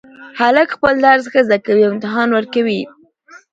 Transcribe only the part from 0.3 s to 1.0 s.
هلک خپل